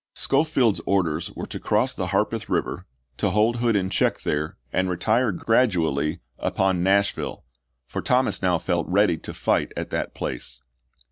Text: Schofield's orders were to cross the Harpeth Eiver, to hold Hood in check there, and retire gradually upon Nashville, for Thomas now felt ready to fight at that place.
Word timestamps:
Schofield's 0.15 0.81
orders 0.87 1.29
were 1.33 1.45
to 1.45 1.59
cross 1.59 1.93
the 1.93 2.07
Harpeth 2.07 2.47
Eiver, 2.47 2.85
to 3.17 3.29
hold 3.29 3.57
Hood 3.57 3.75
in 3.75 3.91
check 3.91 4.21
there, 4.21 4.57
and 4.73 4.89
retire 4.89 5.31
gradually 5.31 6.21
upon 6.39 6.81
Nashville, 6.81 7.43
for 7.85 8.01
Thomas 8.01 8.41
now 8.41 8.57
felt 8.57 8.87
ready 8.87 9.19
to 9.19 9.31
fight 9.31 9.71
at 9.77 9.91
that 9.91 10.15
place. 10.15 10.63